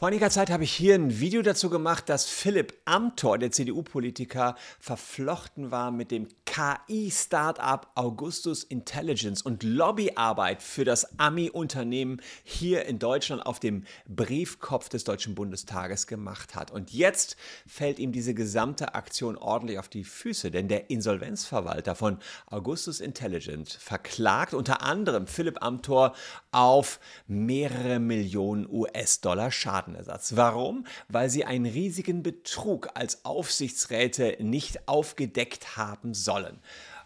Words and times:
Vor 0.00 0.08
einiger 0.08 0.30
Zeit 0.30 0.48
habe 0.48 0.64
ich 0.64 0.72
hier 0.72 0.94
ein 0.94 1.20
Video 1.20 1.42
dazu 1.42 1.68
gemacht, 1.68 2.08
dass 2.08 2.24
Philipp 2.24 2.72
Amthor, 2.86 3.36
der 3.36 3.50
CDU-Politiker, 3.50 4.56
verflochten 4.78 5.70
war 5.70 5.90
mit 5.90 6.10
dem 6.10 6.26
KI-Startup 6.46 7.86
Augustus 7.94 8.64
Intelligence 8.64 9.42
und 9.42 9.62
Lobbyarbeit 9.62 10.62
für 10.62 10.86
das 10.86 11.18
Ami-Unternehmen 11.20 12.22
hier 12.44 12.86
in 12.86 12.98
Deutschland 12.98 13.44
auf 13.44 13.60
dem 13.60 13.84
Briefkopf 14.08 14.88
des 14.88 15.04
Deutschen 15.04 15.34
Bundestages 15.34 16.06
gemacht 16.06 16.54
hat. 16.54 16.70
Und 16.70 16.94
jetzt 16.94 17.36
fällt 17.66 17.98
ihm 17.98 18.10
diese 18.10 18.32
gesamte 18.32 18.94
Aktion 18.94 19.36
ordentlich 19.36 19.78
auf 19.78 19.88
die 19.88 20.04
Füße, 20.04 20.50
denn 20.50 20.68
der 20.68 20.88
Insolvenzverwalter 20.88 21.94
von 21.94 22.16
Augustus 22.46 23.00
Intelligence 23.00 23.74
verklagt 23.74 24.54
unter 24.54 24.80
anderem 24.80 25.26
Philipp 25.26 25.62
Amthor 25.62 26.14
auf 26.52 27.00
mehrere 27.26 27.98
Millionen 27.98 28.66
US-Dollar 28.66 29.50
Schaden. 29.50 29.89
Schadenersatz. 29.90 30.36
Warum? 30.36 30.86
Weil 31.08 31.30
sie 31.30 31.44
einen 31.44 31.66
riesigen 31.66 32.22
Betrug 32.22 32.90
als 32.94 33.24
Aufsichtsräte 33.24 34.36
nicht 34.40 34.88
aufgedeckt 34.88 35.76
haben 35.76 36.14
sollen. 36.14 36.58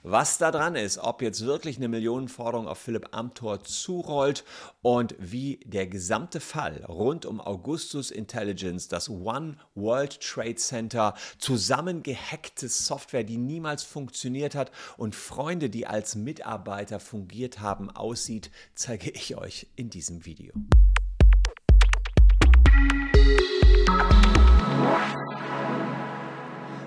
Was 0.07 0.37
da 0.37 0.51
dran 0.51 0.77
ist, 0.77 0.99
ob 0.99 1.23
jetzt 1.23 1.47
wirklich 1.47 1.79
eine 1.79 1.89
Millionenforderung 1.89 2.69
auf 2.69 2.77
Philipp 2.77 3.09
Amthor 3.13 3.65
zurollt 3.65 4.45
und 4.83 5.15
wie 5.19 5.61
der 5.65 5.87
gesamte 5.87 6.41
Fall 6.41 6.85
rund 6.87 7.25
um 7.25 7.41
Augustus 7.41 8.11
Intelligence, 8.11 8.89
das 8.89 9.09
One 9.09 9.57
World 9.75 10.21
Trade 10.21 10.57
Center, 10.57 11.15
zusammengehackte 11.39 12.69
Software, 12.69 13.25
die 13.25 13.39
niemals 13.39 13.83
funktioniert 13.83 14.55
hat 14.55 14.71
und 14.99 15.15
Freunde, 15.15 15.71
die 15.71 15.87
als 15.87 16.17
Mitarbeiter 16.17 17.01
fungiert 17.01 17.61
haben, 17.61 17.89
aussieht, 17.89 18.51
zeige 18.75 19.09
ich 19.09 19.39
euch 19.39 19.69
in 19.75 19.89
diesem 19.89 20.27
Video. 20.27 20.53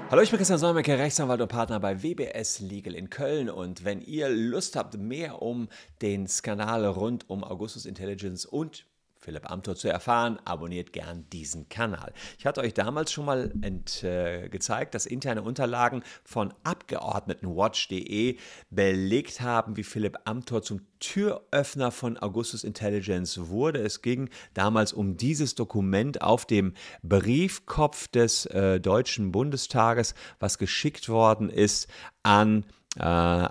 Hallo, 0.10 0.22
ich 0.22 0.30
bin 0.30 0.38
Christian 0.38 0.58
Solmecke, 0.58 0.98
Rechtsanwalt 0.98 1.42
und 1.42 1.50
Partner 1.50 1.82
bei 1.82 2.02
WBS 2.02 2.62
Legal 2.62 2.96
in 2.96 3.10
Köln. 3.10 3.50
Und 3.50 3.84
wenn 3.84 4.02
ihr 4.02 4.30
Lust 4.30 4.78
habt, 4.78 4.98
mehr 4.98 5.42
um 5.42 5.68
den 6.02 6.30
Skandal 6.30 6.86
rund 6.86 7.30
um 7.30 7.44
Augustus 7.44 7.86
Intelligence 7.86 8.46
und 8.46 8.86
Philipp 9.28 9.52
Amthor 9.52 9.76
zu 9.76 9.90
erfahren, 9.90 10.40
abonniert 10.46 10.94
gern 10.94 11.30
diesen 11.34 11.68
Kanal. 11.68 12.14
Ich 12.40 12.46
hatte 12.46 12.62
euch 12.62 12.74
damals 12.74 13.12
schon 13.12 13.26
mal 13.26 13.54
ent, 13.62 14.02
äh, 14.02 14.48
gezeigt, 14.48 14.96
dass 14.96 15.06
interne 15.06 15.42
Unterlagen 15.42 16.02
von 16.24 16.54
Abgeordnetenwatch.de 16.64 18.38
belegt 18.70 19.42
haben, 19.42 19.76
wie 19.76 19.84
Philipp 19.84 20.18
Amthor 20.24 20.62
zum 20.62 20.80
Türöffner 21.02 21.92
von 21.92 22.18
Augustus 22.18 22.64
Intelligence 22.64 23.50
wurde. 23.50 23.82
Es 23.82 24.02
ging 24.02 24.30
damals 24.54 24.94
um 24.94 25.18
dieses 25.18 25.56
Dokument 25.56 26.22
auf 26.22 26.46
dem 26.46 26.74
Briefkopf 27.04 28.08
des 28.08 28.46
äh, 28.46 28.80
Deutschen 28.80 29.34
Bundestages, 29.34 30.16
was 30.40 30.58
geschickt 30.58 31.10
worden 31.10 31.50
ist 31.50 31.90
an 32.24 32.64
äh, 32.98 33.50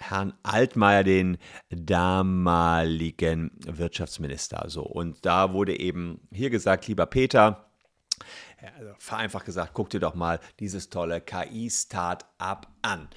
Herrn 0.00 0.34
Altmaier, 0.42 1.04
den 1.04 1.38
damaligen 1.70 3.52
Wirtschaftsminister. 3.66 4.64
So, 4.68 4.82
und 4.82 5.24
da 5.24 5.52
wurde 5.52 5.78
eben 5.78 6.20
hier 6.32 6.50
gesagt, 6.50 6.88
lieber 6.88 7.06
Peter, 7.06 7.66
also 8.78 8.92
vereinfacht 8.98 9.46
gesagt, 9.46 9.72
guck 9.74 9.90
dir 9.90 10.00
doch 10.00 10.14
mal 10.14 10.40
dieses 10.58 10.90
tolle 10.90 11.20
KI-Start-up 11.20 12.68
an. 12.82 13.08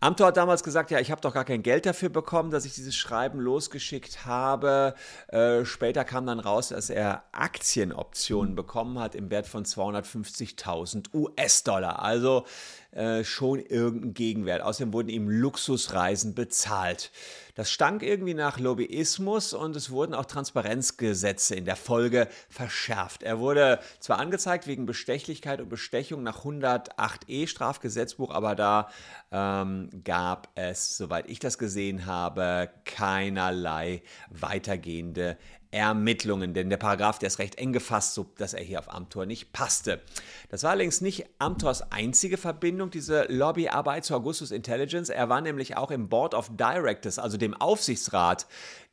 Amthor 0.00 0.28
hat 0.28 0.36
damals 0.36 0.62
gesagt, 0.62 0.92
ja, 0.92 1.00
ich 1.00 1.10
habe 1.10 1.20
doch 1.20 1.34
gar 1.34 1.44
kein 1.44 1.62
Geld 1.64 1.84
dafür 1.84 2.08
bekommen, 2.08 2.52
dass 2.52 2.64
ich 2.64 2.74
dieses 2.74 2.94
Schreiben 2.94 3.40
losgeschickt 3.40 4.26
habe. 4.26 4.94
Äh, 5.26 5.64
später 5.64 6.04
kam 6.04 6.24
dann 6.24 6.38
raus, 6.38 6.68
dass 6.68 6.88
er 6.88 7.24
Aktienoptionen 7.32 8.54
bekommen 8.54 9.00
hat 9.00 9.16
im 9.16 9.28
Wert 9.30 9.48
von 9.48 9.64
250.000 9.64 11.12
US-Dollar. 11.12 12.00
Also 12.00 12.44
äh, 12.92 13.24
schon 13.24 13.58
irgendein 13.58 14.14
Gegenwert. 14.14 14.62
Außerdem 14.62 14.92
wurden 14.92 15.08
ihm 15.08 15.28
Luxusreisen 15.28 16.34
bezahlt. 16.34 17.10
Das 17.58 17.72
stank 17.72 18.04
irgendwie 18.04 18.34
nach 18.34 18.60
Lobbyismus 18.60 19.52
und 19.52 19.74
es 19.74 19.90
wurden 19.90 20.14
auch 20.14 20.26
Transparenzgesetze 20.26 21.56
in 21.56 21.64
der 21.64 21.74
Folge 21.74 22.28
verschärft. 22.48 23.24
Er 23.24 23.40
wurde 23.40 23.80
zwar 23.98 24.20
angezeigt 24.20 24.68
wegen 24.68 24.86
Bestechlichkeit 24.86 25.60
und 25.60 25.68
Bestechung 25.68 26.22
nach 26.22 26.44
108e 26.44 27.48
Strafgesetzbuch, 27.48 28.30
aber 28.30 28.54
da 28.54 28.90
ähm, 29.32 29.90
gab 30.04 30.50
es, 30.54 30.96
soweit 30.96 31.28
ich 31.28 31.40
das 31.40 31.58
gesehen 31.58 32.06
habe, 32.06 32.70
keinerlei 32.84 34.02
weitergehende 34.30 35.36
Ermittlungen, 35.70 36.54
denn 36.54 36.70
der 36.70 36.78
Paragraph, 36.78 37.18
der 37.18 37.26
ist 37.26 37.38
recht 37.38 37.56
eng 37.56 37.72
gefasst, 37.72 38.14
so 38.14 38.26
dass 38.38 38.54
er 38.54 38.62
hier 38.62 38.78
auf 38.78 38.92
Amtor 38.92 39.26
nicht 39.26 39.52
passte. 39.52 40.00
Das 40.48 40.62
war 40.62 40.70
allerdings 40.70 41.00
nicht 41.00 41.26
Amtors 41.38 41.92
einzige 41.92 42.38
Verbindung, 42.38 42.90
diese 42.90 43.24
Lobbyarbeit 43.24 44.04
zu 44.04 44.14
Augustus 44.14 44.50
Intelligence. 44.50 45.10
Er 45.10 45.28
war 45.28 45.40
nämlich 45.40 45.76
auch 45.76 45.90
im 45.90 46.08
Board 46.08 46.34
of 46.34 46.50
Directors, 46.56 47.18
also 47.18 47.36
dem 47.36 47.54
Aufsichtsrat 47.54 48.46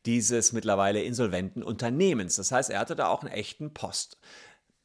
dieses 0.06 0.52
mittlerweile 0.52 1.02
insolventen 1.02 1.64
Unternehmens. 1.64 2.36
Das 2.36 2.52
heißt, 2.52 2.70
er 2.70 2.80
hatte 2.80 2.96
da 2.96 3.08
auch 3.08 3.22
einen 3.22 3.32
echten 3.32 3.74
Post. 3.74 4.18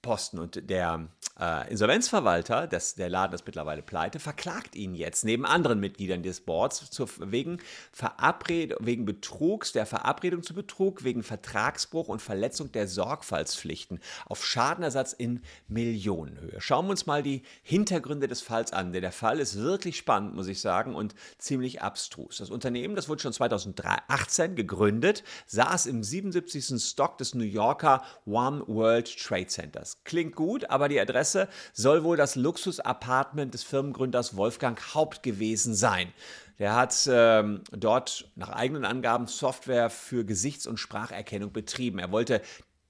Posten. 0.03 0.38
Und 0.38 0.69
der 0.71 1.09
äh, 1.38 1.71
Insolvenzverwalter, 1.71 2.66
das, 2.66 2.94
der 2.94 3.09
Laden 3.09 3.34
ist 3.34 3.47
mittlerweile 3.47 3.83
pleite, 3.83 4.19
verklagt 4.19 4.77
ihn 4.77 4.94
jetzt 4.94 5.25
neben 5.25 5.47
anderen 5.47 5.81
Mitgliedern 5.81 6.22
des 6.22 6.41
Boards 6.41 6.91
zu, 6.91 7.09
wegen, 7.19 7.59
Verabred 7.93 8.75
wegen 8.81 9.05
Betrugs, 9.05 9.72
der 9.72 9.87
Verabredung 9.87 10.43
zu 10.43 10.55
Betrug, 10.55 11.05
wegen 11.05 11.22
Vertragsbruch 11.22 12.09
und 12.09 12.21
Verletzung 12.21 12.72
der 12.72 12.88
Sorgfaltspflichten 12.88 14.00
auf 14.27 14.44
Schadenersatz 14.44 15.12
in 15.12 15.41
Millionenhöhe. 15.69 16.61
Schauen 16.61 16.87
wir 16.87 16.91
uns 16.91 17.06
mal 17.06 17.22
die 17.22 17.43
Hintergründe 17.62 18.28
des 18.28 18.43
Falls 18.43 18.72
an. 18.72 18.93
Denn 18.93 19.03
der 19.03 19.12
Fall 19.12 19.41
ist 19.41 19.56
wirklich 19.56 19.97
spannend, 19.97 20.34
muss 20.34 20.49
ich 20.49 20.61
sagen, 20.61 20.94
und 20.94 21.15
ziemlich 21.38 21.82
abstrus. 21.82 22.38
Das 22.38 22.50
Unternehmen, 22.50 22.97
das 22.97 23.09
wurde 23.09 23.22
schon 23.22 23.32
2018 23.32 24.56
gegründet, 24.56 25.25
saß 25.47 25.87
im 25.87 26.03
77. 26.03 26.82
Stock 26.82 27.19
des 27.19 27.34
New 27.34 27.44
Yorker 27.44 28.03
One 28.27 28.62
World 28.67 29.17
Trade 29.17 29.47
Centers. 29.47 29.90
Das 29.91 30.05
klingt 30.05 30.37
gut, 30.37 30.71
aber 30.71 30.89
die 30.89 31.01
Adresse 31.01 31.49
soll 31.73 32.05
wohl 32.05 32.17
das 32.17 32.37
Luxus-Apartment 32.37 33.55
des 33.55 33.65
Firmengründers 33.65 34.37
Wolfgang 34.37 34.81
Haupt 34.95 35.25
gewesen 35.25 35.75
sein. 35.75 36.12
Der 36.61 36.77
hat 36.77 37.09
ähm, 37.11 37.62
dort 37.73 38.31
nach 38.37 38.50
eigenen 38.50 38.84
Angaben 38.84 39.27
Software 39.27 39.91
für 39.91 40.25
Gesichts- 40.25 40.69
und 40.69 40.77
Spracherkennung 40.77 41.53
betrieben. 41.53 41.99
Er 41.99 42.12
wollte 42.12 42.41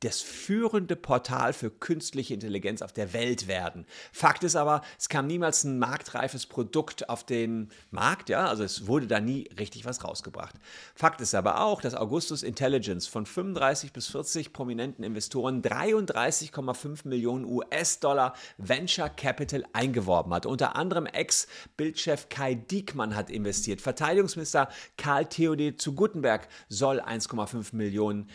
das 0.01 0.23
führende 0.23 0.97
Portal 0.97 1.53
für 1.53 1.71
künstliche 1.71 2.35
Intelligenz 2.35 2.83
auf 2.83 2.93
der 2.93 3.13
Welt 3.13 3.49
werden. 3.49 3.87
Fakt 4.13 4.45
ist 4.45 4.57
aber, 4.57 4.81
es 4.99 5.09
kam 5.09 5.27
niemals 5.27 5.65
ein 5.65 5.79
marktreifes 5.79 6.47
Produkt 6.47 7.09
auf 7.09 7.25
den 7.25 7.71
Markt, 7.91 8.31
ja, 8.31 8.47
also 8.47 8.65
es 8.65 8.87
wurde 8.87 9.07
da 9.07 9.21
nie 9.21 9.49
richtig 9.59 9.85
was 9.85 10.03
rausgebracht. 10.03 10.55
Fakt 10.95 11.21
ist 11.21 11.35
aber 11.35 11.63
auch, 11.63 11.83
dass 11.83 11.95
Augustus 11.95 12.43
Intelligence 12.43 13.07
von 13.07 13.27
35 13.27 13.93
bis 13.93 14.09
40 14.09 14.53
prominenten 14.53 15.05
Investoren 15.05 15.63
33,5 15.63 17.07
Millionen 17.07 17.45
US-Dollar 17.45 18.35
Venture 18.57 19.11
Capital 19.11 19.65
eingeworben 19.73 20.33
hat. 20.33 20.47
Unter 20.47 20.77
anderem 20.77 21.07
Ex-Bildchef 21.07 22.29
Kai 22.31 22.55
Diekmann 22.55 23.15
hat 23.15 23.29
investiert. 23.29 23.81
Verteidigungsminister 23.81 24.69
Karl 24.97 25.27
Theodor 25.27 25.77
zu 25.77 25.95
Guttenberg 25.95 26.49
soll 26.69 27.01
1,5 27.01 27.75
Millionen 27.77 28.29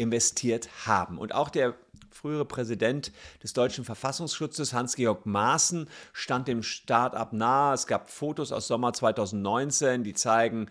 investiert 0.00 0.68
haben. 0.86 1.18
Und 1.18 1.34
auch 1.34 1.50
der 1.50 1.74
frühere 2.10 2.44
Präsident 2.44 3.12
des 3.42 3.52
deutschen 3.52 3.84
Verfassungsschutzes, 3.84 4.72
Hans-Georg 4.72 5.26
Maaßen, 5.26 5.88
stand 6.12 6.48
dem 6.48 6.62
Start-up 6.62 7.32
nahe. 7.32 7.74
Es 7.74 7.86
gab 7.86 8.10
Fotos 8.10 8.52
aus 8.52 8.66
Sommer 8.66 8.92
2019, 8.92 10.02
die 10.02 10.14
zeigen 10.14 10.68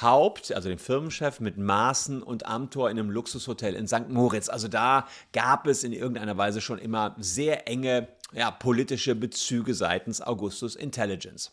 Haupt, 0.00 0.52
also 0.52 0.68
den 0.68 0.78
Firmenchef, 0.78 1.40
mit 1.40 1.58
Maaßen 1.58 2.22
und 2.22 2.46
Amtor 2.46 2.90
in 2.90 2.98
einem 2.98 3.10
Luxushotel 3.10 3.74
in 3.74 3.88
St. 3.88 4.08
Moritz. 4.08 4.48
Also 4.48 4.68
da 4.68 5.06
gab 5.32 5.66
es 5.66 5.82
in 5.82 5.92
irgendeiner 5.92 6.36
Weise 6.36 6.60
schon 6.60 6.78
immer 6.78 7.16
sehr 7.18 7.68
enge 7.68 8.08
ja, 8.32 8.50
politische 8.50 9.14
Bezüge 9.14 9.74
seitens 9.74 10.20
Augustus 10.20 10.76
Intelligence. 10.76 11.52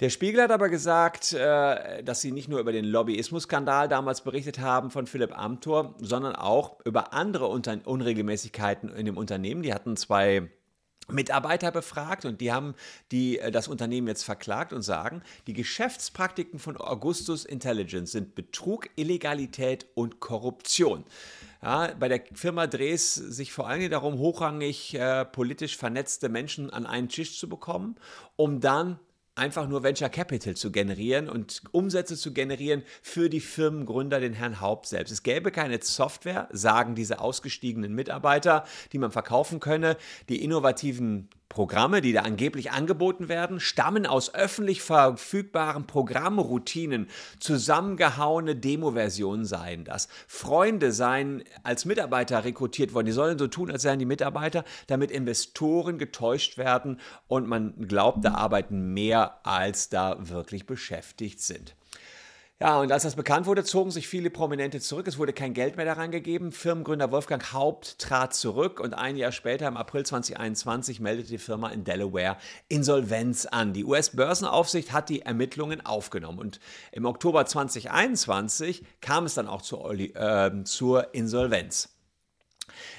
Der 0.00 0.08
Spiegel 0.08 0.40
hat 0.40 0.50
aber 0.50 0.70
gesagt, 0.70 1.34
äh, 1.34 2.02
dass 2.02 2.22
sie 2.22 2.32
nicht 2.32 2.48
nur 2.48 2.58
über 2.58 2.72
den 2.72 2.86
Lobbyismus-Skandal 2.86 3.86
damals 3.86 4.22
berichtet 4.22 4.58
haben 4.58 4.90
von 4.90 5.06
Philipp 5.06 5.38
Amthor, 5.38 5.94
sondern 6.00 6.34
auch 6.34 6.80
über 6.86 7.12
andere 7.12 7.48
Unregelmäßigkeiten 7.48 8.88
in 8.88 9.04
dem 9.04 9.18
Unternehmen. 9.18 9.62
Die 9.62 9.74
hatten 9.74 9.98
zwei 9.98 10.48
Mitarbeiter 11.12 11.70
befragt 11.70 12.24
und 12.24 12.40
die 12.40 12.50
haben 12.50 12.74
die, 13.12 13.40
äh, 13.40 13.50
das 13.50 13.68
Unternehmen 13.68 14.08
jetzt 14.08 14.22
verklagt 14.22 14.72
und 14.72 14.80
sagen, 14.80 15.22
die 15.46 15.52
Geschäftspraktiken 15.52 16.58
von 16.58 16.78
Augustus 16.78 17.44
Intelligence 17.44 18.12
sind 18.12 18.34
Betrug, 18.34 18.88
Illegalität 18.96 19.86
und 19.94 20.20
Korruption. 20.20 21.04
Ja, 21.62 21.92
bei 21.98 22.08
der 22.08 22.22
Firma 22.32 22.66
dreht 22.66 22.94
es 22.94 23.14
sich 23.14 23.52
vor 23.52 23.68
allem 23.68 23.90
darum, 23.90 24.18
hochrangig 24.18 24.94
äh, 24.94 25.26
politisch 25.26 25.76
vernetzte 25.76 26.30
Menschen 26.30 26.70
an 26.70 26.86
einen 26.86 27.10
Tisch 27.10 27.38
zu 27.38 27.50
bekommen, 27.50 27.96
um 28.36 28.60
dann 28.60 28.98
einfach 29.40 29.66
nur 29.66 29.82
Venture 29.82 30.10
Capital 30.10 30.54
zu 30.54 30.70
generieren 30.70 31.28
und 31.28 31.62
Umsätze 31.72 32.16
zu 32.16 32.32
generieren 32.32 32.82
für 33.02 33.30
die 33.30 33.40
Firmengründer, 33.40 34.20
den 34.20 34.34
Herrn 34.34 34.60
Haupt 34.60 34.86
selbst. 34.86 35.10
Es 35.10 35.22
gäbe 35.22 35.50
keine 35.50 35.80
Software, 35.82 36.48
sagen 36.52 36.94
diese 36.94 37.20
ausgestiegenen 37.20 37.94
Mitarbeiter, 37.94 38.64
die 38.92 38.98
man 38.98 39.10
verkaufen 39.10 39.58
könne. 39.58 39.96
Die 40.28 40.44
innovativen 40.44 41.30
Programme, 41.50 42.00
die 42.00 42.12
da 42.12 42.22
angeblich 42.22 42.70
angeboten 42.70 43.28
werden, 43.28 43.58
stammen 43.58 44.06
aus 44.06 44.32
öffentlich 44.32 44.82
verfügbaren 44.82 45.84
Programmroutinen. 45.84 47.08
Zusammengehauene 47.40 48.54
Demo-Versionen 48.54 49.44
seien 49.44 49.84
das. 49.84 50.08
Freunde 50.28 50.92
seien 50.92 51.42
als 51.64 51.84
Mitarbeiter 51.84 52.44
rekrutiert 52.44 52.94
worden. 52.94 53.06
Die 53.06 53.12
sollen 53.12 53.36
so 53.36 53.48
tun, 53.48 53.68
als 53.68 53.82
seien 53.82 53.98
die 53.98 54.06
Mitarbeiter, 54.06 54.64
damit 54.86 55.10
Investoren 55.10 55.98
getäuscht 55.98 56.56
werden 56.56 57.00
und 57.26 57.48
man 57.48 57.74
glaubt, 57.88 58.24
da 58.24 58.34
arbeiten 58.34 58.94
mehr, 58.94 59.44
als 59.44 59.88
da 59.88 60.16
wirklich 60.20 60.66
beschäftigt 60.66 61.40
sind. 61.40 61.74
Ja, 62.62 62.78
und 62.78 62.92
als 62.92 63.04
das 63.04 63.16
bekannt 63.16 63.46
wurde, 63.46 63.64
zogen 63.64 63.90
sich 63.90 64.06
viele 64.06 64.28
Prominente 64.28 64.80
zurück. 64.80 65.08
Es 65.08 65.16
wurde 65.16 65.32
kein 65.32 65.54
Geld 65.54 65.78
mehr 65.78 65.86
da 65.86 65.94
reingegeben. 65.94 66.52
Firmengründer 66.52 67.10
Wolfgang 67.10 67.54
Haupt 67.54 67.98
trat 67.98 68.34
zurück 68.34 68.80
und 68.80 68.92
ein 68.92 69.16
Jahr 69.16 69.32
später, 69.32 69.66
im 69.66 69.78
April 69.78 70.04
2021, 70.04 71.00
meldete 71.00 71.30
die 71.30 71.38
Firma 71.38 71.70
in 71.70 71.84
Delaware 71.84 72.36
Insolvenz 72.68 73.46
an. 73.46 73.72
Die 73.72 73.86
US-Börsenaufsicht 73.86 74.92
hat 74.92 75.08
die 75.08 75.22
Ermittlungen 75.22 75.86
aufgenommen 75.86 76.38
und 76.38 76.60
im 76.92 77.06
Oktober 77.06 77.46
2021 77.46 78.84
kam 79.00 79.24
es 79.24 79.32
dann 79.32 79.48
auch 79.48 79.62
zur, 79.62 79.90
äh, 79.98 80.62
zur 80.64 81.14
Insolvenz. 81.14 81.88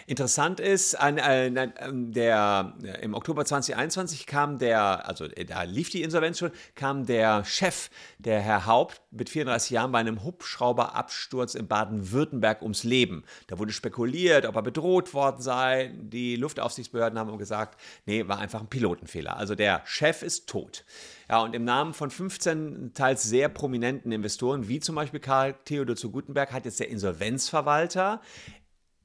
Interessant 0.08 0.60
ist, 0.60 0.96
an, 0.96 1.18
äh, 1.18 1.52
der, 1.92 2.74
äh, 2.84 3.04
im 3.04 3.14
Oktober 3.14 3.46
2021 3.46 4.26
kam 4.26 4.58
der, 4.58 5.08
also 5.08 5.26
äh, 5.26 5.46
da 5.46 5.64
lief 5.64 5.90
die 5.90 6.02
Insolvenz 6.02 6.40
schon, 6.40 6.52
kam 6.76 7.06
der 7.06 7.44
Chef, 7.46 7.90
der 8.18 8.40
Herr 8.42 8.66
Haupt, 8.66 9.02
mit 9.12 9.30
34 9.30 9.72
Jahren 9.72 9.92
bei 9.92 10.00
einem 10.00 10.24
Hubschrauberabsturz 10.24 11.56
in 11.56 11.68
Baden-Württemberg 11.68 12.62
ums 12.62 12.84
Leben. 12.84 13.24
Da 13.48 13.60
wurde 13.60 13.74
spekuliert, 13.74 14.46
ob 14.46 14.56
er 14.56 14.62
bedroht 14.62 15.14
worden 15.14 15.42
sei. 15.42 15.94
Die 16.02 16.36
Luftaufsichtsbehörden 16.36 17.20
haben 17.20 17.38
gesagt, 17.38 17.80
nee, 18.06 18.28
war 18.28 18.40
einfach 18.40 18.62
ein 18.62 18.68
Pilotenfehler. 18.68 19.38
Also 19.38 19.56
der 19.56 19.82
Chef 19.86 20.22
ist 20.24 20.48
tot. 20.48 20.86
Ja, 21.32 21.40
und 21.44 21.56
im 21.56 21.64
Namen 21.64 21.94
von 21.94 22.12
15 22.12 22.94
teils 22.94 23.24
sehr 23.24 23.48
prominenten 23.48 24.12
Investoren, 24.12 24.68
wie 24.68 24.82
zum 24.82 24.96
Beispiel 24.96 25.22
Karl 25.22 25.56
Theodor 25.64 25.96
zu 25.96 26.12
Gutenberg, 26.12 26.52
hat 26.52 26.66
jetzt 26.66 26.82
der 26.82 26.90
Insolvenzverwalter 26.90 28.20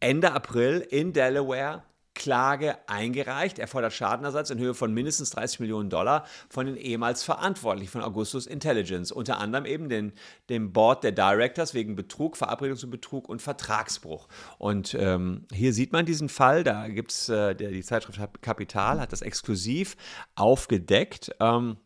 Ende 0.07 0.31
April 0.31 0.87
in 0.89 1.13
Delaware 1.13 1.83
Klage 2.15 2.79
eingereicht. 2.87 3.59
Er 3.59 3.67
fordert 3.67 3.93
Schadenersatz 3.93 4.51
in 4.51 4.59
Höhe 4.61 4.73
von 4.73 4.95
mindestens 4.95 5.31
30 5.31 5.59
Millionen 5.59 5.91
Dollar 5.91 6.25
von 6.49 6.67
den 6.67 6.77
ehemals 6.77 7.25
Verantwortlichen 7.25 7.91
von 7.91 8.03
Augustus 8.03 8.47
Intelligence, 8.47 9.11
unter 9.11 9.41
anderem 9.41 9.67
eben 9.67 9.89
den, 9.89 10.13
dem 10.49 10.73
Board 10.73 11.03
der 11.03 11.11
Directors 11.11 11.75
wegen 11.75 11.97
Betrug, 11.97 12.37
Verabredung 12.37 12.77
zu 12.77 12.89
Betrug 12.89 13.29
und 13.29 13.43
Vertragsbruch. 13.43 14.29
Und 14.59 14.95
ähm, 14.95 15.45
hier 15.53 15.73
sieht 15.73 15.91
man 15.91 16.07
diesen 16.07 16.29
Fall, 16.29 16.63
da 16.63 16.87
gibt 16.87 17.11
es, 17.11 17.29
äh, 17.29 17.57
die 17.57 17.83
Zeitschrift 17.83 18.21
Kapital 18.43 19.01
hat 19.01 19.11
das 19.11 19.23
exklusiv 19.23 19.97
aufgedeckt. 20.37 21.35
Ähm, 21.41 21.79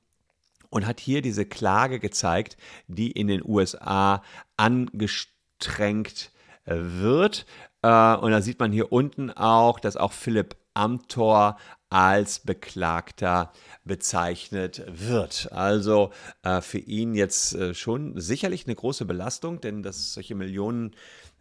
und 0.68 0.86
hat 0.86 1.00
hier 1.00 1.20
diese 1.20 1.46
Klage 1.46 1.98
gezeigt, 1.98 2.56
die 2.86 3.10
in 3.10 3.26
den 3.26 3.42
USA 3.44 4.22
angestrengt 4.56 6.30
wird. 6.70 7.46
Äh, 7.82 8.14
und 8.16 8.30
da 8.30 8.40
sieht 8.40 8.60
man 8.60 8.72
hier 8.72 8.92
unten 8.92 9.30
auch, 9.30 9.80
dass 9.80 9.96
auch 9.96 10.12
Philipp 10.12 10.56
Amthor 10.74 11.56
als 11.90 12.38
Beklagter 12.38 13.52
bezeichnet 13.84 14.84
wird. 14.86 15.50
Also 15.50 16.12
äh, 16.42 16.60
für 16.60 16.78
ihn 16.78 17.14
jetzt 17.14 17.54
äh, 17.54 17.74
schon 17.74 18.18
sicherlich 18.20 18.66
eine 18.66 18.76
große 18.76 19.04
Belastung, 19.04 19.60
denn 19.60 19.82
dass 19.82 20.14
solche 20.14 20.36
Millionen 20.36 20.94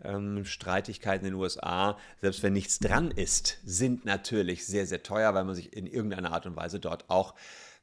ähm, 0.03 0.45
Streitigkeiten 0.45 1.25
in 1.25 1.33
den 1.33 1.41
USA, 1.41 1.97
selbst 2.21 2.41
wenn 2.41 2.53
nichts 2.53 2.79
dran 2.79 3.11
ist, 3.11 3.59
sind 3.63 4.05
natürlich 4.05 4.65
sehr, 4.65 4.87
sehr 4.87 5.03
teuer, 5.03 5.35
weil 5.35 5.43
man 5.43 5.55
sich 5.55 5.75
in 5.75 5.85
irgendeiner 5.85 6.31
Art 6.31 6.47
und 6.47 6.55
Weise 6.55 6.79
dort 6.79 7.09
auch 7.09 7.35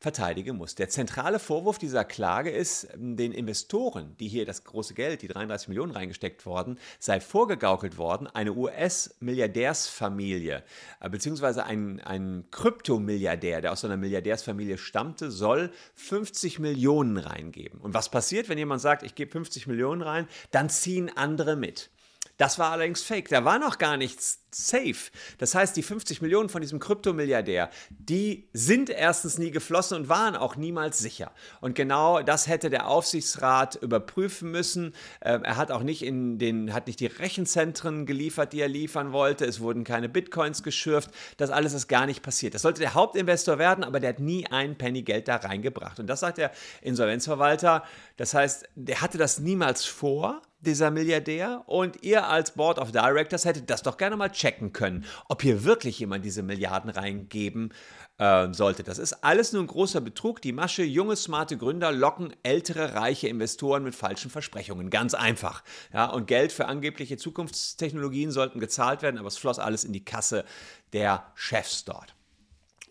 verteidigen 0.07 0.57
muss. 0.57 0.77
Der 0.77 0.89
zentrale 0.89 1.41
Vorwurf 1.41 1.79
dieser 1.79 2.05
Klage 2.05 2.51
ist, 2.51 2.87
ähm, 2.95 3.17
den 3.17 3.33
Investoren, 3.33 4.15
die 4.21 4.29
hier 4.29 4.47
das 4.47 4.63
große 4.63 4.95
Geld, 4.95 5.23
die 5.23 5.27
33 5.27 5.67
Millionen 5.67 5.91
reingesteckt 5.91 6.47
worden, 6.47 6.79
sei 7.01 7.19
vorgegaukelt 7.19 7.99
worden, 7.99 8.29
eine 8.29 8.53
US-Milliardärsfamilie, 8.53 10.63
äh, 11.01 11.11
beziehungsweise 11.11 11.65
ein, 11.65 11.99
ein 11.99 12.45
Kryptomilliardär, 12.53 13.61
der 13.61 13.73
aus 13.73 13.85
einer 13.85 13.97
Milliardärsfamilie 13.97 14.79
stammte, 14.79 15.33
soll 15.33 15.73
50 15.97 16.61
Millionen 16.61 17.17
reingeben. 17.17 17.81
Und 17.81 17.93
was 17.93 18.09
passiert, 18.09 18.49
wenn 18.49 18.59
jemand 18.59 18.83
sagt, 18.83 19.03
ich 19.03 19.17
gebe 19.17 19.33
50 19.33 19.67
Millionen 19.67 20.03
rein, 20.03 20.29
dann 20.53 20.71
ziehen 20.71 21.11
andere 21.17 21.57
mit. 21.57 21.91
Das 22.37 22.59
war 22.59 22.73
allerdings 22.73 23.03
fake. 23.03 23.29
Da 23.29 23.45
war 23.45 23.59
noch 23.59 23.79
gar 23.79 23.97
nichts 23.97 24.43
safe. 24.51 25.11
Das 25.39 25.55
heißt, 25.55 25.77
die 25.77 25.83
50 25.83 26.23
Millionen 26.23 26.49
von 26.49 26.61
diesem 26.61 26.79
Kryptomilliardär, 26.79 27.71
die 27.91 28.49
sind 28.53 28.91
erstens 28.91 29.39
nie 29.39 29.51
geflossen 29.51 29.99
und 29.99 30.09
waren 30.09 30.37
auch 30.37 30.57
niemals 30.57 30.99
sicher. 30.99 31.33
Und 31.61 31.75
genau 31.75 32.23
das 32.23 32.47
hätte 32.47 32.71
der 32.71 32.89
Aufsichtsrat 32.89 33.77
überprüfen 33.77 34.51
müssen. 34.51 34.95
Ähm, 35.23 35.45
er 35.45 35.57
hat 35.57 35.71
auch 35.71 35.83
nicht 35.83 36.03
in 36.03 36.39
den, 36.39 36.73
hat 36.73 36.87
nicht 36.87 37.01
die 37.01 37.07
Rechenzentren 37.07 38.07
geliefert, 38.07 38.53
die 38.53 38.61
er 38.61 38.69
liefern 38.69 39.13
wollte. 39.13 39.45
Es 39.45 39.61
wurden 39.61 39.85
keine 39.85 40.09
Bitcoins 40.09 40.63
geschürft. 40.63 41.11
Das 41.37 41.51
alles 41.51 41.73
ist 41.73 41.89
gar 41.89 42.07
nicht 42.07 42.23
passiert. 42.23 42.55
Das 42.55 42.63
sollte 42.63 42.81
der 42.81 42.95
Hauptinvestor 42.95 43.59
werden, 43.59 43.85
aber 43.85 44.01
der 44.01 44.11
hat 44.11 44.21
nie 44.21 44.47
einen 44.47 44.77
Penny 44.77 45.03
Geld 45.03 45.29
da 45.29 45.37
reingebracht. 45.37 46.01
Und 46.01 46.07
das 46.07 46.21
sagt 46.21 46.39
der 46.39 46.51
Insolvenzverwalter. 46.83 47.85
Das 48.17 48.35
heißt, 48.35 48.69
der 48.75 49.01
hatte 49.01 49.19
das 49.19 49.39
niemals 49.39 49.85
vor 49.85 50.43
dieser 50.61 50.91
Milliardär 50.91 51.63
und 51.67 52.03
ihr 52.03 52.27
als 52.27 52.53
Board 52.53 52.79
of 52.79 52.93
Directors 52.93 53.45
hättet 53.45 53.71
das 53.71 53.83
doch 53.83 53.97
gerne 53.97 54.17
mal 54.17 54.31
checken 54.31 54.73
können, 54.73 55.05
ob 55.29 55.43
hier 55.43 55.65
wirklich 55.65 55.99
jemand 55.99 56.25
diese 56.25 56.43
Milliarden 56.43 56.91
reingeben 56.91 57.73
äh, 58.19 58.53
sollte. 58.53 58.83
Das 58.83 58.99
ist 58.99 59.25
alles 59.25 59.53
nur 59.53 59.63
ein 59.63 59.67
großer 59.67 60.01
Betrug. 60.01 60.41
Die 60.41 60.53
Masche, 60.53 60.83
junge, 60.83 61.17
smarte 61.17 61.57
Gründer 61.57 61.93
locken 61.93 62.35
ältere, 62.43 62.95
reiche 62.95 63.29
Investoren 63.29 63.85
mit 63.85 63.95
falschen 63.95 64.31
Versprechungen. 64.31 64.91
Ganz 64.91 65.15
einfach. 65.15 65.63
Ja, 65.93 66.07
und 66.07 66.27
Geld 66.27 66.53
für 66.53 66.67
angebliche 66.67 67.17
Zukunftstechnologien 67.17 68.31
sollten 68.31 68.59
gezahlt 68.59 69.03
werden, 69.03 69.19
aber 69.19 69.29
es 69.29 69.37
floss 69.37 69.59
alles 69.59 69.85
in 69.85 69.93
die 69.93 70.05
Kasse 70.05 70.45
der 70.93 71.31
Chefs 71.35 71.85
dort. 71.85 72.16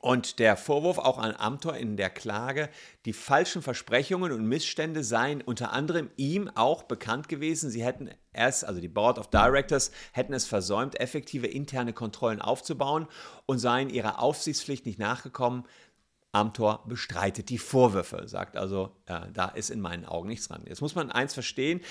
Und 0.06 0.38
der 0.38 0.56
Vorwurf 0.56 1.00
auch 1.00 1.18
an 1.18 1.34
Amthor 1.36 1.78
in 1.78 1.98
der 1.98 2.12
Klage, 2.12 2.70
die 3.06 3.12
falschen 3.12 3.64
Versprechungen 3.64 4.32
und 4.32 4.46
Missstände 4.46 5.04
seien 5.04 5.42
unter 5.42 5.74
anderem 5.74 6.12
ihm 6.16 6.48
auch 6.54 6.84
bekannt 6.84 7.28
gewesen. 7.28 7.72
Sie 7.72 7.84
hätten 7.84 8.12
erst, 8.32 8.66
also 8.66 8.80
die 8.80 8.88
Board 8.88 9.18
of 9.18 9.32
Directors, 9.32 9.90
hätten 10.12 10.34
es 10.34 10.46
versäumt, 10.46 11.00
effektive 11.00 11.48
interne 11.48 11.92
Kontrollen 11.92 12.40
aufzubauen 12.40 13.08
und 13.48 13.58
seien 13.58 13.90
ihrer 13.90 14.20
Aufsichtspflicht 14.20 14.86
nicht 14.86 15.00
nachgekommen. 15.00 15.64
Amthor 16.34 16.84
bestreitet 16.88 17.50
die 17.50 17.58
Vorwürfe, 17.58 18.28
sagt 18.28 18.58
also, 18.58 18.96
äh, 19.08 19.22
da 19.34 19.48
ist 19.48 19.72
in 19.72 19.82
meinen 19.82 20.06
Augen 20.06 20.28
nichts 20.28 20.50
dran. 20.50 20.66
Jetzt 20.68 20.82
muss 20.82 20.94
man 20.94 21.10
eins 21.10 21.34
verstehen, 21.34 21.82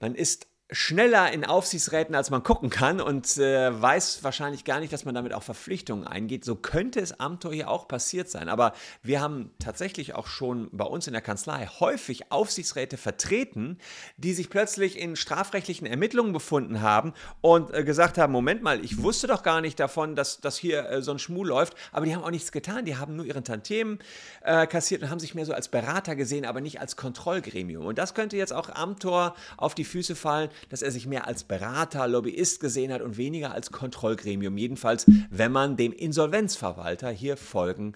man 0.00 0.16
ist 0.16 0.48
schneller 0.72 1.32
in 1.32 1.44
Aufsichtsräten, 1.44 2.14
als 2.14 2.30
man 2.30 2.42
gucken 2.42 2.70
kann 2.70 3.00
und 3.00 3.36
äh, 3.38 3.80
weiß 3.80 4.22
wahrscheinlich 4.22 4.64
gar 4.64 4.80
nicht, 4.80 4.92
dass 4.92 5.04
man 5.04 5.14
damit 5.14 5.32
auch 5.32 5.42
Verpflichtungen 5.42 6.06
eingeht. 6.06 6.44
So 6.44 6.54
könnte 6.54 7.00
es 7.00 7.18
Amtor 7.18 7.52
hier 7.52 7.68
auch 7.68 7.88
passiert 7.88 8.30
sein. 8.30 8.48
Aber 8.48 8.72
wir 9.02 9.20
haben 9.20 9.50
tatsächlich 9.58 10.14
auch 10.14 10.26
schon 10.26 10.68
bei 10.72 10.84
uns 10.84 11.06
in 11.06 11.12
der 11.12 11.22
Kanzlei 11.22 11.66
häufig 11.80 12.30
Aufsichtsräte 12.30 12.96
vertreten, 12.96 13.78
die 14.16 14.32
sich 14.32 14.50
plötzlich 14.50 14.98
in 14.98 15.16
strafrechtlichen 15.16 15.86
Ermittlungen 15.86 16.32
befunden 16.32 16.80
haben 16.80 17.14
und 17.40 17.74
äh, 17.74 17.82
gesagt 17.82 18.18
haben, 18.18 18.32
Moment 18.32 18.62
mal, 18.62 18.84
ich 18.84 19.02
wusste 19.02 19.26
doch 19.26 19.42
gar 19.42 19.60
nicht 19.60 19.80
davon, 19.80 20.14
dass, 20.14 20.40
dass 20.40 20.56
hier 20.56 20.88
äh, 20.88 21.02
so 21.02 21.10
ein 21.10 21.18
Schmuh 21.18 21.44
läuft, 21.44 21.74
aber 21.90 22.06
die 22.06 22.14
haben 22.14 22.22
auch 22.22 22.30
nichts 22.30 22.52
getan. 22.52 22.84
Die 22.84 22.96
haben 22.96 23.16
nur 23.16 23.24
ihren 23.24 23.44
Tantiemen 23.44 23.98
äh, 24.42 24.66
kassiert 24.66 25.02
und 25.02 25.10
haben 25.10 25.20
sich 25.20 25.34
mehr 25.34 25.46
so 25.46 25.52
als 25.52 25.68
Berater 25.68 26.14
gesehen, 26.14 26.44
aber 26.44 26.60
nicht 26.60 26.80
als 26.80 26.96
Kontrollgremium. 26.96 27.86
Und 27.86 27.98
das 27.98 28.14
könnte 28.14 28.36
jetzt 28.36 28.52
auch 28.52 28.68
Amtor 28.68 29.34
auf 29.56 29.74
die 29.74 29.84
Füße 29.84 30.14
fallen, 30.14 30.50
dass 30.68 30.82
er 30.82 30.90
sich 30.90 31.06
mehr 31.06 31.26
als 31.26 31.44
Berater, 31.44 32.06
Lobbyist 32.06 32.60
gesehen 32.60 32.92
hat 32.92 33.02
und 33.02 33.16
weniger 33.16 33.52
als 33.52 33.70
Kontrollgremium. 33.70 34.56
Jedenfalls, 34.56 35.06
wenn 35.30 35.52
man 35.52 35.76
dem 35.76 35.92
Insolvenzverwalter 35.92 37.10
hier 37.10 37.36
folgen 37.36 37.94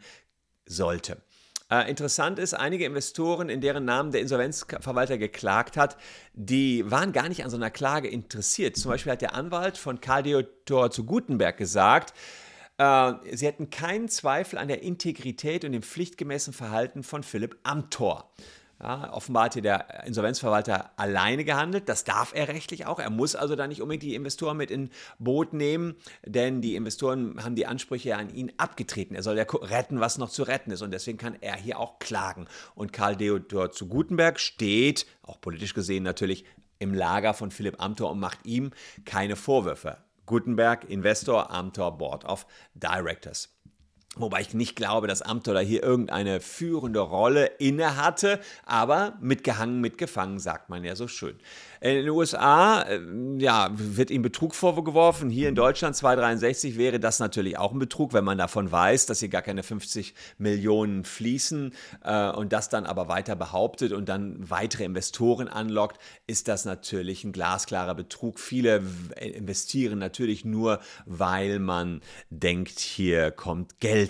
sollte. 0.67 1.19
Äh, 1.71 1.89
interessant 1.89 2.39
ist, 2.39 2.55
einige 2.55 2.85
Investoren, 2.85 3.49
in 3.49 3.61
deren 3.61 3.85
Namen 3.85 4.13
der 4.13 4.21
Insolvenzverwalter 4.21 5.17
geklagt 5.17 5.77
hat, 5.77 5.97
die 6.35 6.89
waren 6.91 7.13
gar 7.13 7.29
nicht 7.29 7.43
an 7.43 7.51
so 7.51 7.57
einer 7.57 7.71
Klage 7.71 8.09
interessiert. 8.09 8.77
Zum 8.77 8.91
Beispiel 8.91 9.13
hat 9.13 9.23
der 9.23 9.35
Anwalt 9.35 9.79
von 9.79 10.01
Karl 10.01 10.25
Theodor 10.25 10.91
zu 10.91 11.05
Gutenberg 11.05 11.57
gesagt, 11.57 12.13
äh, 12.77 13.13
sie 13.33 13.47
hätten 13.47 13.71
keinen 13.71 14.09
Zweifel 14.09 14.59
an 14.59 14.69
der 14.69 14.83
Integrität 14.83 15.65
und 15.65 15.73
dem 15.73 15.83
pflichtgemäßen 15.83 16.53
Verhalten 16.53 17.03
von 17.03 17.23
Philipp 17.23 17.57
Amthor. 17.63 18.31
Ja, 18.81 19.13
offenbar 19.13 19.45
hat 19.45 19.55
hier 19.55 19.63
der 19.63 20.05
Insolvenzverwalter 20.05 20.91
alleine 20.97 21.45
gehandelt. 21.45 21.89
Das 21.89 22.05
darf 22.05 22.35
er 22.35 22.49
rechtlich 22.49 22.87
auch. 22.87 22.99
Er 22.99 23.11
muss 23.11 23.37
also 23.37 23.55
da 23.55 23.67
nicht 23.67 23.81
unbedingt 23.81 24.03
die 24.03 24.15
Investoren 24.15 24.57
mit 24.57 24.71
in 24.71 24.91
Boot 25.19 25.53
nehmen, 25.53 25.95
denn 26.25 26.61
die 26.61 26.75
Investoren 26.75 27.43
haben 27.43 27.55
die 27.55 27.67
Ansprüche 27.67 28.17
an 28.17 28.35
ihn 28.35 28.53
abgetreten. 28.57 29.15
Er 29.15 29.23
soll 29.23 29.39
ja 29.39 29.45
retten, 29.45 30.01
was 30.01 30.19
noch 30.19 30.29
zu 30.29 30.43
retten 30.43 30.73
ist. 30.73 30.83
Und 30.83 30.91
deswegen 30.91 31.19
kann 31.19 31.37
er 31.41 31.57
hier 31.57 31.79
auch 31.79 31.99
klagen. 31.99 32.47
Und 32.75 32.93
Karl 32.93 33.17
Theodor 33.17 33.71
zu 33.71 33.87
Gutenberg 33.87 34.41
steht, 34.41 35.07
auch 35.23 35.41
politisch 35.41 35.75
gesehen 35.75 36.03
natürlich, 36.03 36.45
im 36.81 36.93
Lager 36.93 37.33
von 37.33 37.51
Philipp 37.51 37.81
Amthor 37.81 38.11
und 38.11 38.21
macht 38.21 38.45
ihm 38.45 38.73
keine 39.05 39.37
Vorwürfe. 39.37 39.99
Gutenberg, 40.27 40.91
Investor, 40.91 41.51
Amthor, 41.51 41.97
Board 41.97 42.25
of 42.25 42.47
Directors. 42.75 43.51
Wobei 44.17 44.43
ich 44.43 44.55
nicht 44.55 44.77
glaube, 44.77 45.09
dass 45.09 45.21
da 45.21 45.59
hier 45.59 45.83
irgendeine 45.83 46.41
führende 46.41 47.01
Rolle 47.01 47.47
inne 47.59 47.97
hatte, 47.97 48.39
aber 48.65 49.19
mitgehangen, 49.21 49.81
mitgefangen, 49.81 50.39
sagt 50.39 50.69
man 50.69 50.85
ja 50.85 50.95
so 50.95 51.09
schön. 51.09 51.37
In 51.81 51.97
den 51.97 52.09
USA 52.09 52.83
äh, 52.83 53.01
ja, 53.39 53.71
wird 53.75 54.11
ihm 54.11 54.23
Betrug 54.23 54.55
vorgeworfen. 54.55 55.31
Hier 55.31 55.49
in 55.49 55.55
Deutschland 55.55 55.97
263 55.97 56.79
wäre 56.79 57.01
das 57.01 57.19
natürlich 57.19 57.59
auch 57.59 57.73
ein 57.73 57.79
Betrug, 57.79 58.13
wenn 58.13 58.25
man 58.25 58.39
davon 58.39 58.71
weiß, 58.71 59.07
dass 59.07 59.21
hier 59.21 59.29
gar 59.29 59.43
keine 59.43 59.63
50 59.63 60.15
Millionen 60.39 61.05
fließen 61.05 61.75
äh, 62.05 62.31
und 62.31 62.53
das 62.53 62.69
dann 62.69 62.87
aber 62.87 63.09
weiter 63.09 63.37
behauptet 63.37 63.93
und 63.93 64.09
dann 64.09 64.49
weitere 64.49 64.85
Investoren 64.85 65.49
anlockt, 65.49 65.99
ist 66.27 66.49
das 66.49 66.65
natürlich 66.65 67.25
ein 67.25 67.33
glasklarer 67.33 67.95
Betrug. 67.95 68.39
Viele 68.39 68.83
investieren 69.21 69.99
natürlich 69.99 70.45
nur, 70.45 70.81
weil 71.05 71.59
man 71.59 72.01
denkt, 72.31 72.79
hier 72.81 73.31
kommt 73.31 73.81
Geld 73.81 74.04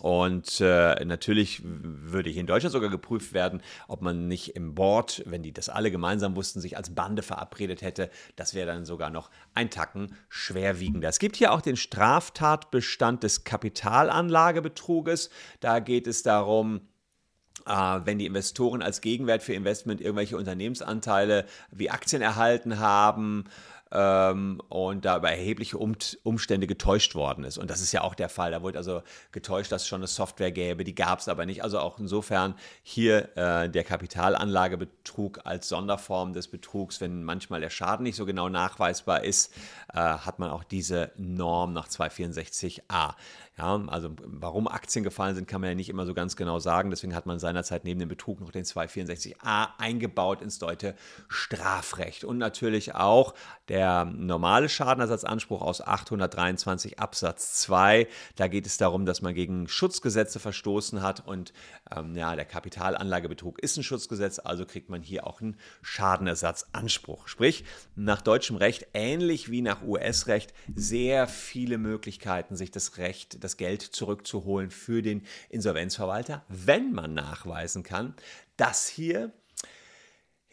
und 0.00 0.60
äh, 0.60 1.02
natürlich 1.04 1.62
würde 1.64 2.28
hier 2.28 2.40
in 2.40 2.46
Deutschland 2.46 2.72
sogar 2.72 2.90
geprüft 2.90 3.32
werden, 3.32 3.62
ob 3.88 4.02
man 4.02 4.28
nicht 4.28 4.54
im 4.54 4.74
Board, 4.74 5.22
wenn 5.26 5.42
die 5.42 5.52
das 5.52 5.70
alle 5.70 5.90
gemeinsam 5.90 6.36
wussten, 6.36 6.60
sich 6.60 6.76
als 6.76 6.94
Bande 6.94 7.22
verabredet 7.22 7.80
hätte. 7.80 8.10
Das 8.36 8.52
wäre 8.52 8.66
dann 8.66 8.84
sogar 8.84 9.08
noch 9.08 9.30
ein 9.54 9.70
Tacken 9.70 10.14
schwerwiegender. 10.28 11.08
Es 11.08 11.18
gibt 11.18 11.36
hier 11.36 11.52
auch 11.52 11.62
den 11.62 11.76
Straftatbestand 11.76 13.22
des 13.22 13.44
Kapitalanlagebetruges. 13.44 15.30
Da 15.60 15.78
geht 15.78 16.06
es 16.06 16.22
darum, 16.22 16.82
äh, 17.66 17.72
wenn 18.04 18.18
die 18.18 18.26
Investoren 18.26 18.82
als 18.82 19.00
Gegenwert 19.00 19.42
für 19.42 19.54
Investment 19.54 20.02
irgendwelche 20.02 20.36
Unternehmensanteile 20.36 21.46
wie 21.70 21.88
Aktien 21.88 22.20
erhalten 22.20 22.78
haben 22.78 23.44
ähm, 23.92 24.60
und 24.68 25.04
da 25.04 25.18
über 25.18 25.30
erhebliche 25.30 25.78
um 25.78 25.96
Umstände 26.24 26.66
getäuscht 26.66 27.14
worden 27.14 27.44
ist. 27.44 27.56
Und 27.58 27.70
das 27.70 27.80
ist 27.80 27.92
ja 27.92 28.02
auch 28.02 28.14
der 28.14 28.28
Fall. 28.28 28.50
Da 28.50 28.62
wurde 28.62 28.78
also 28.78 29.02
getäuscht, 29.32 29.70
dass 29.70 29.82
es 29.82 29.88
schon 29.88 30.00
eine 30.00 30.08
Software 30.08 30.50
gäbe, 30.50 30.84
die 30.84 30.94
gab 30.94 31.20
es 31.20 31.28
aber 31.28 31.46
nicht. 31.46 31.62
Also 31.62 31.78
auch 31.78 31.98
insofern 31.98 32.54
hier 32.82 33.36
äh, 33.36 33.68
der 33.68 33.84
Kapitalanlagebetrug 33.84 35.40
als 35.44 35.68
Sonderform 35.68 36.32
des 36.32 36.48
Betrugs, 36.48 37.00
wenn 37.00 37.22
manchmal 37.22 37.60
der 37.60 37.70
Schaden 37.70 38.02
nicht 38.02 38.16
so 38.16 38.26
genau 38.26 38.48
nachweisbar 38.48 39.24
ist, 39.24 39.54
äh, 39.92 39.98
hat 39.98 40.38
man 40.38 40.50
auch 40.50 40.64
diese 40.64 41.12
Norm 41.16 41.72
nach 41.72 41.88
264a. 41.88 43.14
Ja, 43.58 43.82
also 43.86 44.10
warum 44.22 44.68
Aktien 44.68 45.02
gefallen 45.02 45.34
sind, 45.34 45.48
kann 45.48 45.62
man 45.62 45.70
ja 45.70 45.74
nicht 45.74 45.88
immer 45.88 46.04
so 46.04 46.12
ganz 46.12 46.36
genau 46.36 46.58
sagen. 46.58 46.90
Deswegen 46.90 47.14
hat 47.14 47.24
man 47.24 47.38
seinerzeit 47.38 47.84
neben 47.84 47.98
dem 47.98 48.08
Betrug 48.08 48.38
noch 48.40 48.50
den 48.50 48.64
264a 48.64 49.68
eingebaut 49.78 50.42
ins 50.42 50.58
deutsche 50.58 50.94
Strafrecht. 51.28 52.24
Und 52.24 52.36
natürlich 52.36 52.94
auch 52.94 53.32
der 53.68 53.85
normale 54.04 54.68
Schadenersatzanspruch 54.68 55.62
aus 55.62 55.80
823 55.80 56.98
Absatz 56.98 57.54
2. 57.62 58.08
Da 58.36 58.48
geht 58.48 58.66
es 58.66 58.76
darum, 58.76 59.06
dass 59.06 59.22
man 59.22 59.34
gegen 59.34 59.68
Schutzgesetze 59.68 60.40
verstoßen 60.40 61.02
hat. 61.02 61.26
Und 61.26 61.52
ähm, 61.94 62.16
ja, 62.16 62.34
der 62.34 62.44
Kapitalanlagebetrug 62.44 63.58
ist 63.58 63.76
ein 63.76 63.82
Schutzgesetz, 63.82 64.38
also 64.38 64.66
kriegt 64.66 64.88
man 64.88 65.02
hier 65.02 65.26
auch 65.26 65.40
einen 65.40 65.56
Schadenersatzanspruch. 65.82 67.28
Sprich, 67.28 67.64
nach 67.94 68.22
deutschem 68.22 68.56
Recht, 68.56 68.88
ähnlich 68.94 69.50
wie 69.50 69.62
nach 69.62 69.82
US-Recht, 69.82 70.52
sehr 70.74 71.26
viele 71.28 71.78
Möglichkeiten, 71.78 72.56
sich 72.56 72.70
das 72.70 72.98
Recht, 72.98 73.42
das 73.42 73.56
Geld 73.56 73.82
zurückzuholen 73.82 74.70
für 74.70 75.02
den 75.02 75.22
Insolvenzverwalter, 75.48 76.44
wenn 76.48 76.92
man 76.92 77.14
nachweisen 77.14 77.82
kann, 77.82 78.14
dass 78.56 78.86
hier 78.88 79.32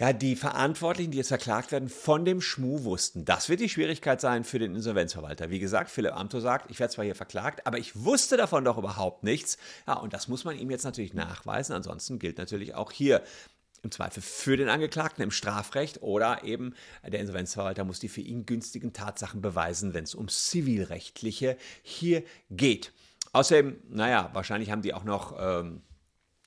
ja, 0.04 0.12
die 0.12 0.36
Verantwortlichen, 0.36 1.12
die 1.12 1.18
jetzt 1.18 1.30
verklagt 1.30 1.72
werden, 1.72 1.88
von 1.88 2.26
dem 2.26 2.42
Schmuh 2.42 2.84
wussten. 2.84 3.24
Das 3.24 3.48
wird 3.48 3.62
die 3.62 3.70
Schwierigkeit 3.70 4.20
sein 4.20 4.44
für 4.44 4.60
den 4.60 4.76
Insolvenzverwalter. 4.76 5.50
Wie 5.50 5.60
gesagt, 5.60 5.90
Philipp 5.90 6.14
Amthor 6.14 6.42
sagt, 6.42 6.70
ich 6.70 6.78
werde 6.82 6.94
zwar 6.94 7.06
hier 7.06 7.16
verklagt, 7.16 7.66
aber 7.66 7.78
ich 7.78 8.04
wusste 8.04 8.36
davon 8.36 8.66
doch 8.66 8.78
überhaupt 8.78 9.24
nichts. 9.24 9.58
Ja, 9.88 9.94
und 9.94 10.12
das 10.12 10.28
muss 10.28 10.44
man 10.44 10.60
ihm 10.60 10.70
jetzt 10.72 10.84
natürlich 10.84 11.14
nachweisen. 11.14 11.74
Ansonsten 11.74 12.20
gilt 12.20 12.38
natürlich 12.38 12.76
auch 12.76 12.92
hier 12.92 13.24
im 13.82 13.92
Zweifel 13.92 14.22
für 14.22 14.58
den 14.58 14.68
Angeklagten 14.68 15.24
im 15.24 15.32
Strafrecht 15.32 16.02
oder 16.02 16.44
eben 16.44 16.74
der 17.10 17.22
Insolvenzverwalter 17.22 17.86
muss 17.86 18.02
die 18.02 18.10
für 18.10 18.20
ihn 18.20 18.46
günstigen 18.46 18.92
Tatsachen 18.92 19.42
beweisen, 19.42 19.94
wenn 19.94 20.04
es 20.04 20.16
um 20.16 20.28
zivilrechtliche 20.28 21.56
hier 21.82 22.24
geht. 22.52 22.92
Außerdem, 23.32 23.78
naja, 23.88 24.32
wahrscheinlich 24.34 24.70
haben 24.70 24.82
die 24.82 24.94
auch 24.94 25.06
noch 25.06 25.34
ähm, 25.40 25.82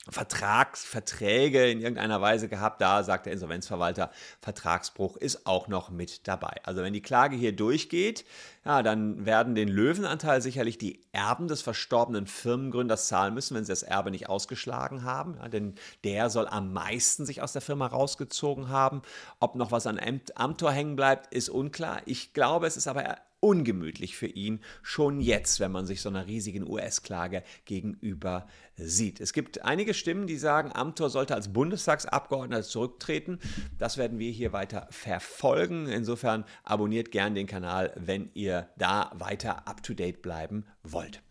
Vertragsverträge 0.08 1.70
in 1.70 1.80
irgendeiner 1.80 2.20
Weise 2.20 2.48
gehabt. 2.48 2.80
Da 2.80 3.02
sagt 3.02 3.26
der 3.26 3.32
Insolvenzverwalter, 3.32 4.10
Vertragsbruch 4.40 5.16
ist 5.16 5.46
auch 5.46 5.68
noch 5.68 5.90
mit 5.90 6.28
dabei. 6.28 6.56
Also 6.62 6.82
wenn 6.82 6.92
die 6.92 7.02
Klage 7.02 7.36
hier 7.36 7.54
durchgeht, 7.54 8.24
ja, 8.64 8.82
dann 8.82 9.26
werden 9.26 9.54
den 9.54 9.68
Löwenanteil 9.68 10.42
sicherlich 10.42 10.78
die 10.78 11.00
Erben 11.12 11.48
des 11.48 11.62
verstorbenen 11.62 12.26
Firmengründers 12.26 13.06
zahlen 13.06 13.34
müssen, 13.34 13.56
wenn 13.56 13.64
sie 13.64 13.72
das 13.72 13.82
Erbe 13.82 14.10
nicht 14.10 14.28
ausgeschlagen 14.28 15.04
haben. 15.04 15.36
Ja, 15.36 15.48
denn 15.48 15.74
der 16.04 16.30
soll 16.30 16.48
am 16.48 16.72
meisten 16.72 17.26
sich 17.26 17.42
aus 17.42 17.52
der 17.52 17.62
Firma 17.62 17.86
rausgezogen 17.86 18.68
haben. 18.68 19.02
Ob 19.40 19.54
noch 19.54 19.70
was 19.70 19.86
an 19.86 20.00
Amtor 20.34 20.72
hängen 20.72 20.96
bleibt, 20.96 21.32
ist 21.32 21.48
unklar. 21.48 22.00
Ich 22.06 22.32
glaube, 22.32 22.66
es 22.66 22.76
ist 22.76 22.88
aber 22.88 23.04
ungemütlich 23.40 24.16
für 24.16 24.26
ihn, 24.26 24.60
schon 24.82 25.20
jetzt, 25.20 25.60
wenn 25.60 25.72
man 25.72 25.86
sich 25.86 26.00
so 26.00 26.08
einer 26.08 26.26
riesigen 26.26 26.68
US-Klage 26.68 27.42
gegenüber 27.64 28.46
sieht. 28.76 29.20
Es 29.20 29.32
gibt 29.32 29.64
einige 29.64 29.94
Stimmen, 29.94 30.26
die 30.26 30.36
sagen, 30.36 30.72
Amthor 30.72 31.10
sollte 31.10 31.34
als 31.34 31.52
Bundestagsabgeordneter 31.52 32.62
zurücktreten. 32.62 33.38
Das 33.78 33.98
werden 33.98 34.18
wir 34.18 34.30
hier 34.30 34.52
weiter 34.52 34.86
verfolgen. 34.90 35.86
Insofern 35.86 36.44
abonniert 36.64 37.10
gern 37.12 37.34
den 37.34 37.46
Kanal, 37.46 37.92
wenn 37.96 38.30
ihr 38.34 38.68
da 38.76 39.10
weiter 39.14 39.68
up-to-date 39.68 40.22
bleiben 40.22 40.66
wollt. 40.82 41.22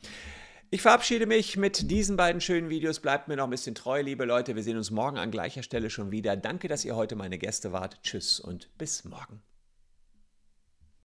Ich 0.71 0.81
verabschiede 0.81 1.25
mich 1.25 1.57
mit 1.57 1.89
diesen 1.89 2.17
beiden 2.17 2.41
schönen 2.41 2.69
Videos. 2.69 2.99
Bleibt 2.99 3.27
mir 3.27 3.37
noch 3.37 3.45
ein 3.45 3.51
bisschen 3.51 3.75
treu, 3.75 4.01
liebe 4.01 4.25
Leute. 4.25 4.55
Wir 4.55 4.63
sehen 4.63 4.77
uns 4.77 4.91
morgen 4.91 5.17
an 5.17 5.31
gleicher 5.31 5.63
Stelle 5.63 5.89
schon 5.89 6.11
wieder. 6.11 6.35
Danke, 6.35 6.67
dass 6.67 6.83
ihr 6.83 6.95
heute 6.95 7.15
meine 7.15 7.37
Gäste 7.37 7.71
wart. 7.71 8.01
Tschüss 8.03 8.39
und 8.39 8.69
bis 8.77 9.05
morgen. 9.05 9.54